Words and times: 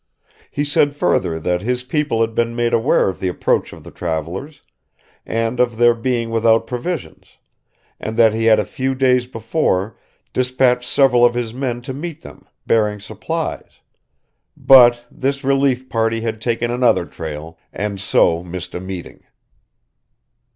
He 0.49 0.63
said 0.65 0.95
further 0.95 1.39
that 1.39 1.61
his 1.61 1.83
people 1.83 2.21
had 2.21 2.33
been 2.33 2.55
made 2.55 2.73
aware 2.73 3.07
of 3.07 3.19
the 3.19 3.27
approach 3.27 3.71
of 3.71 3.83
the 3.83 3.91
travelers, 3.91 4.63
and 5.27 5.59
of 5.59 5.77
their 5.77 5.93
being 5.93 6.31
without 6.31 6.65
provisions, 6.65 7.37
and 7.99 8.17
that 8.17 8.33
he 8.33 8.45
had 8.45 8.57
a 8.57 8.65
few 8.65 8.95
days 8.95 9.27
before 9.27 9.95
dispatched 10.33 10.89
several 10.89 11.23
of 11.23 11.35
his 11.35 11.53
men 11.53 11.83
to 11.83 11.93
meet 11.93 12.21
them, 12.21 12.47
bearing 12.65 12.99
supplies; 12.99 13.73
but 14.57 15.05
this 15.11 15.43
relief 15.43 15.87
party 15.87 16.21
had 16.21 16.41
taken 16.41 16.71
another 16.71 17.05
trail, 17.05 17.59
and 17.71 17.99
so 17.99 18.41
missed 18.41 18.73
a 18.73 18.79
meeting. 18.81 19.21